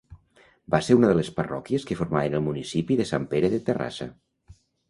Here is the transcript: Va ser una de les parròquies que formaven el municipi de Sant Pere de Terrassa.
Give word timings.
Va 0.75 0.79
ser 0.85 0.95
una 0.99 1.11
de 1.11 1.17
les 1.19 1.29
parròquies 1.35 1.85
que 1.91 1.99
formaven 2.01 2.39
el 2.39 2.43
municipi 2.49 3.01
de 3.03 3.09
Sant 3.13 3.31
Pere 3.35 3.55
de 3.57 3.63
Terrassa. 3.69 4.09